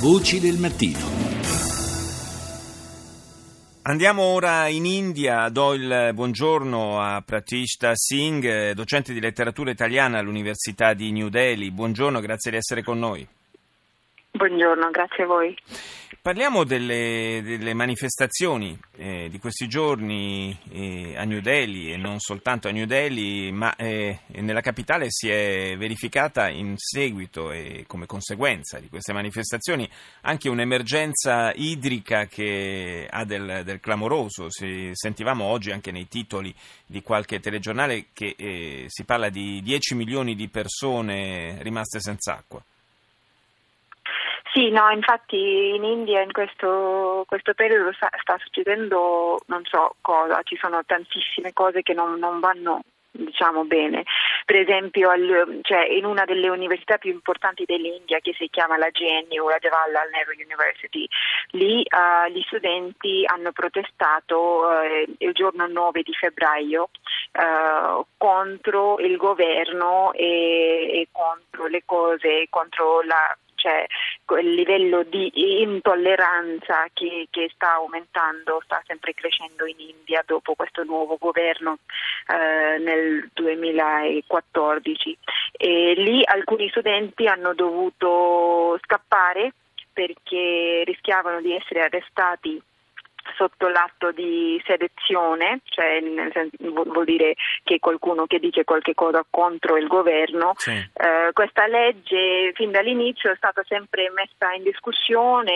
[0.00, 0.98] Voci del mattino.
[3.82, 10.94] Andiamo ora in India, do il buongiorno a Pratishta Singh, docente di letteratura italiana all'Università
[10.94, 11.72] di New Delhi.
[11.72, 13.26] Buongiorno, grazie di essere con noi.
[14.38, 15.58] Buongiorno, grazie a voi.
[16.22, 22.68] Parliamo delle, delle manifestazioni eh, di questi giorni eh, a New Delhi e non soltanto
[22.68, 28.78] a New Delhi, ma eh, nella capitale si è verificata in seguito e come conseguenza
[28.78, 29.90] di queste manifestazioni
[30.20, 34.50] anche un'emergenza idrica che ha del, del clamoroso.
[34.50, 36.54] Si, sentivamo oggi anche nei titoli
[36.86, 42.62] di qualche telegiornale che eh, si parla di 10 milioni di persone rimaste senza acqua.
[44.58, 50.40] Sì, no, infatti in India in questo, questo periodo sta, sta, succedendo non so cosa,
[50.42, 52.80] ci sono tantissime cose che non, non vanno
[53.12, 54.02] diciamo bene.
[54.44, 58.90] Per esempio al, cioè, in una delle università più importanti dell'India che si chiama la
[58.90, 61.06] GNU, la Jawaharlal Nehru University,
[61.50, 66.90] lì uh, gli studenti hanno protestato uh, il giorno 9 di febbraio
[67.34, 73.84] uh, contro il governo e, e contro le cose, contro la c'è
[74.28, 80.84] quel livello di intolleranza che, che, sta aumentando, sta sempre crescendo in India dopo questo
[80.84, 81.78] nuovo governo
[82.26, 85.16] eh, nel 2014.
[85.52, 89.54] E lì alcuni studenti hanno dovuto scappare
[89.94, 92.60] perché rischiavano di essere arrestati
[93.38, 96.02] sotto l'atto di selezione, cioè
[96.58, 100.54] vuol dire che qualcuno che dice qualche cosa contro il governo.
[100.56, 100.72] Sì.
[100.72, 105.52] Eh, questa legge fin dall'inizio è stata sempre messa in discussione,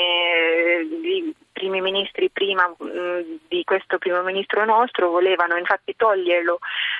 [1.02, 6.58] i primi ministri prima mh, mm, di questo primo ministro nostro volevano infatti toglierlo,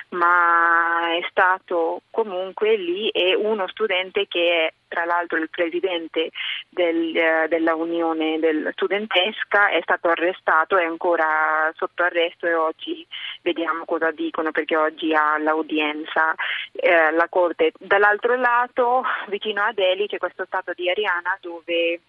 [0.09, 6.29] ma è stato comunque lì e uno studente che è tra l'altro il presidente
[6.69, 13.05] del, eh, della Unione del Studentesca è stato arrestato, è ancora sotto arresto e oggi
[13.41, 16.35] vediamo cosa dicono perché oggi ha l'audienza
[16.71, 17.71] eh, la Corte.
[17.79, 21.99] Dall'altro lato, vicino a Delhi c'è questo stato di Ariana dove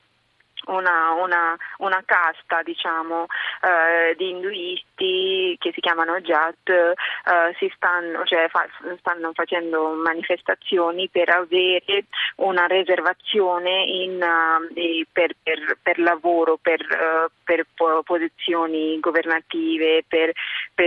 [0.67, 3.27] una, una, una casta diciamo,
[3.63, 8.67] eh, di induisti che si chiamano Jat eh, si stanno, cioè, fa,
[8.99, 12.05] stanno, facendo manifestazioni per avere
[12.37, 17.67] una riservazione in, uh, per, per, per, lavoro, per, uh, per,
[18.05, 20.33] posizioni governative, per,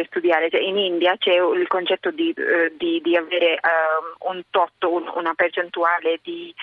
[0.07, 0.49] studiare.
[0.49, 3.59] Cioè, in India c'è il concetto di, uh, di, di avere
[4.19, 6.53] un tot, un, una percentuale di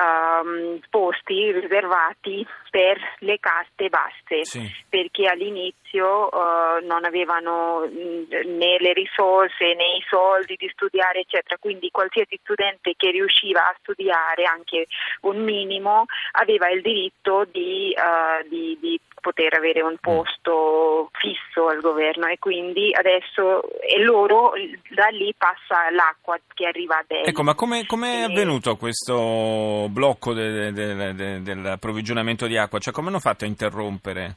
[0.00, 4.70] um, posti riservati per le caste basse, sì.
[4.88, 11.56] perché all'inizio uh, non avevano né le risorse né i soldi di studiare, eccetera.
[11.58, 14.86] Quindi qualsiasi studente che riusciva a studiare anche
[15.22, 20.00] un minimo aveva il diritto di, uh, di, di poter avere un mm.
[20.00, 24.52] posto fisso al governo e quindi adesso e loro
[24.90, 27.28] da lì passa l'acqua che arriva a Delhi.
[27.28, 32.78] Ecco, ma come è avvenuto questo blocco de, de, de, dell'approvvigionamento di acqua?
[32.78, 34.36] Cioè come hanno fatto a interrompere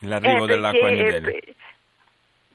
[0.00, 1.54] l'arrivo eh, dell'acqua in Delhi?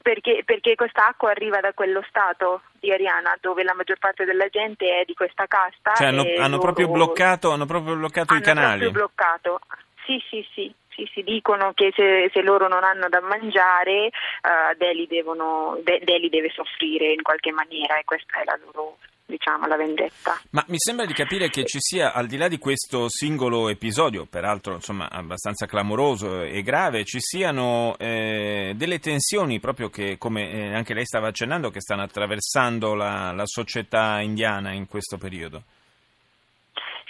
[0.02, 4.48] Perché, perché questa acqua arriva da quello stato di Ariana dove la maggior parte della
[4.48, 5.94] gente è di questa casta.
[5.94, 8.82] Cioè hanno, hanno loro, proprio bloccato, hanno proprio bloccato hanno i canali?
[8.82, 9.60] Hanno proprio bloccato,
[10.06, 14.78] sì sì sì sì, si dicono che se, se, loro non hanno da mangiare uh,
[14.78, 19.68] Delhi, devono, De, Delhi deve soffrire in qualche maniera e questa è la loro diciamo,
[19.68, 20.40] la vendetta.
[20.52, 24.26] Ma mi sembra di capire che ci sia, al di là di questo singolo episodio,
[24.26, 30.74] peraltro insomma, abbastanza clamoroso e grave, ci siano eh, delle tensioni proprio che, come eh,
[30.74, 35.64] anche lei stava accennando, che stanno attraversando la, la società indiana in questo periodo.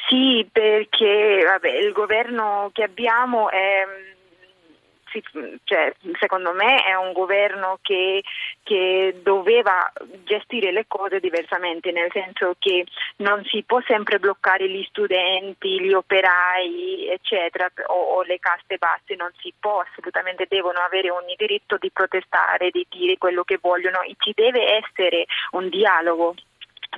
[0.09, 3.85] Sì, perché vabbè, il governo che abbiamo è,
[5.65, 8.23] cioè, secondo me è un governo che,
[8.63, 9.93] che, doveva
[10.23, 12.85] gestire le cose diversamente, nel senso che
[13.17, 19.13] non si può sempre bloccare gli studenti, gli operai, eccetera, o, o le caste basse,
[19.15, 23.99] non si può, assolutamente devono avere ogni diritto di protestare, di dire quello che vogliono,
[24.17, 26.33] ci deve essere un dialogo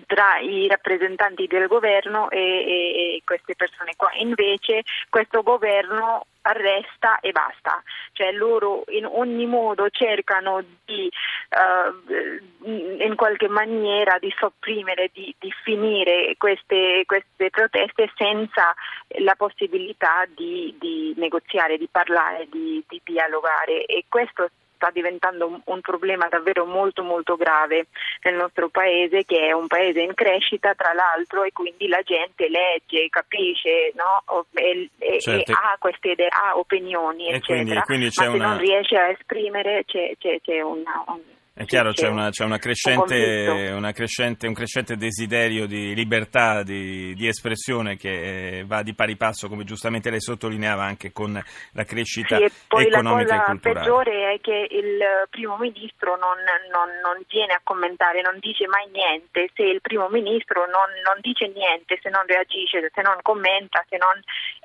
[0.08, 4.10] tra i rappresentanti del governo e, e, e, queste persone qua.
[4.16, 7.84] Invece questo governo arresta e basta,
[8.14, 11.10] cioè loro in ogni modo cercano di
[11.50, 18.74] uh, in qualche maniera di sopprimere, di, di finire queste, queste, proteste senza
[19.20, 24.50] la possibilità di, di negoziare, di parlare, di, di dialogare e questo
[24.82, 27.86] sta diventando un, un, problema davvero molto molto grave
[28.24, 32.50] nel nostro paese che è un paese in crescita tra l'altro e quindi la gente
[32.50, 34.46] legge, capisce no?
[34.54, 34.90] e,
[35.20, 35.52] certo.
[35.52, 38.32] e, ha queste idee, ha opinioni e eccetera, quindi, quindi ma una...
[38.32, 41.20] se non riesce a esprimere c'è, c'è, c'è una, un
[41.54, 47.14] è chiaro, c'è, una, c'è una crescente, una crescente, un crescente desiderio di libertà, di,
[47.14, 52.38] di, espressione che va di pari passo, come giustamente lei sottolineava, anche con la crescita
[52.38, 56.38] sì, e poi economica la cosa e peggiore è che il primo ministro non,
[56.72, 59.50] non, non, viene a commentare, non dice mai niente.
[59.54, 63.98] Se il primo ministro non, non dice niente, se non reagisce, se non commenta, se
[63.98, 64.18] non,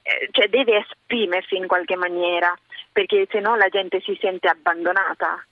[0.05, 2.57] eh, cioè deve esprimersi in qualche maniera,
[2.93, 5.45] perché se no la gente si sente abbandonata.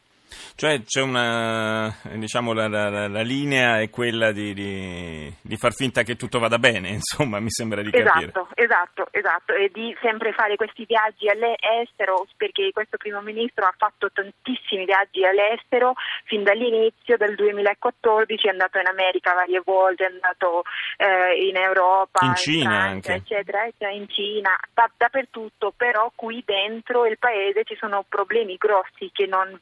[0.57, 6.03] Cioè c'è una, diciamo, la, la, la linea è quella di, di, di, far finta
[6.03, 8.27] che tutto vada bene, insomma, mi sembra di capire.
[8.27, 13.75] Esatto, esatto, esatto, e di sempre fare questi viaggi all'estero, perché questo primo ministro ha
[13.77, 15.95] fatto tantissimi viaggi all'estero,
[16.25, 20.63] fin dall'inizio del 2014 è andato in America varie volte, è andato
[20.97, 23.13] eh, in Europa, in Cina in Francia, anche.
[23.13, 29.11] eccetera, eccetera, in Cina, da, dappertutto, però qui dentro il paese ci sono problemi grossi
[29.13, 29.59] che non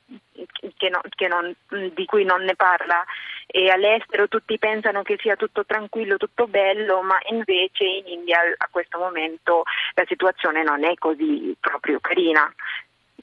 [0.76, 1.54] che non, che non,
[1.94, 3.04] di cui non ne parla
[3.46, 8.68] e all'estero tutti pensano che sia tutto tranquillo, tutto bello, ma invece in India a
[8.70, 9.64] questo momento
[9.94, 12.52] la situazione non è così proprio carina.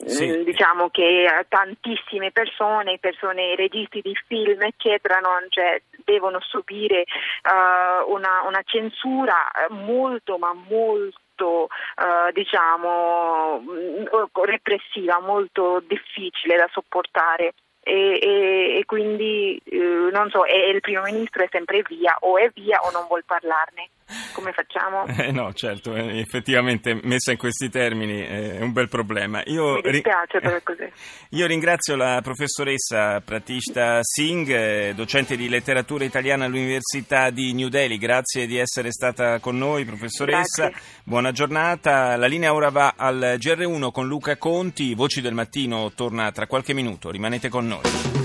[0.05, 0.27] Sì.
[0.27, 7.03] Mm, diciamo che tantissime persone, persone registi di film, eccetera, non, cioè, devono subire
[7.43, 14.05] uh, una, una censura molto, ma molto Uh, diciamo mm,
[14.45, 21.01] repressiva, molto difficile da sopportare e, e, e quindi eh, non so, e il primo
[21.03, 23.89] ministro è sempre via, o è via o non vuol parlarne.
[24.33, 25.05] Come facciamo?
[25.29, 29.43] Eh no, certo, eh, effettivamente messa in questi termini è un bel problema.
[29.45, 30.91] Io Mi dispiace, ri- così.
[31.31, 37.97] Io ringrazio la professoressa Pratishta Singh, eh, docente di letteratura italiana all'Università di New Delhi.
[37.97, 40.69] Grazie di essere stata con noi, professoressa.
[40.69, 40.81] Grazie.
[41.03, 42.15] Buona giornata.
[42.15, 44.95] La linea ora va al GR1 con Luca Conti.
[44.95, 47.11] Voci del mattino torna tra qualche minuto.
[47.11, 48.18] Rimanete con noi.